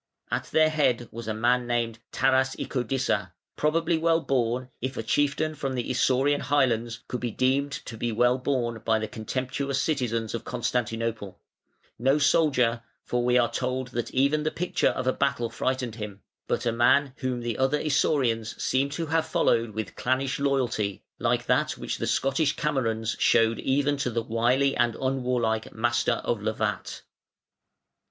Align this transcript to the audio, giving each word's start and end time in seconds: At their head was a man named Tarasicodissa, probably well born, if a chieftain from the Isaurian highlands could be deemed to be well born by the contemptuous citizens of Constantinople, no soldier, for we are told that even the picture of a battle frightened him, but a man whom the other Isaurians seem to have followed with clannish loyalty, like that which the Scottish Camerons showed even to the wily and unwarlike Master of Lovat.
At 0.31 0.45
their 0.45 0.71
head 0.71 1.07
was 1.11 1.27
a 1.27 1.33
man 1.35 1.67
named 1.67 1.99
Tarasicodissa, 2.11 3.33
probably 3.55 3.99
well 3.99 4.19
born, 4.19 4.69
if 4.81 4.97
a 4.97 5.03
chieftain 5.03 5.53
from 5.53 5.75
the 5.75 5.87
Isaurian 5.91 6.39
highlands 6.41 7.03
could 7.07 7.19
be 7.19 7.29
deemed 7.29 7.71
to 7.85 7.97
be 7.97 8.11
well 8.11 8.39
born 8.39 8.81
by 8.83 8.97
the 8.97 9.07
contemptuous 9.07 9.79
citizens 9.79 10.33
of 10.33 10.43
Constantinople, 10.43 11.39
no 11.99 12.17
soldier, 12.17 12.81
for 13.03 13.23
we 13.23 13.37
are 13.37 13.51
told 13.51 13.89
that 13.89 14.09
even 14.09 14.41
the 14.41 14.49
picture 14.49 14.87
of 14.89 15.05
a 15.05 15.13
battle 15.13 15.51
frightened 15.51 15.93
him, 15.97 16.23
but 16.47 16.65
a 16.65 16.71
man 16.71 17.13
whom 17.17 17.41
the 17.41 17.59
other 17.59 17.77
Isaurians 17.79 18.59
seem 18.59 18.89
to 18.97 19.05
have 19.05 19.27
followed 19.27 19.69
with 19.75 19.95
clannish 19.95 20.39
loyalty, 20.39 21.03
like 21.19 21.45
that 21.45 21.77
which 21.77 21.99
the 21.99 22.07
Scottish 22.07 22.55
Camerons 22.55 23.15
showed 23.19 23.59
even 23.59 23.97
to 23.97 24.09
the 24.09 24.23
wily 24.23 24.75
and 24.75 24.95
unwarlike 24.95 25.71
Master 25.75 26.21
of 26.23 26.41
Lovat. 26.41 27.03